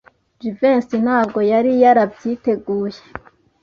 Jivency 0.41 0.95
ntabwo 1.05 1.39
yari 1.51 1.71
yarabyiteguye. 1.83 2.99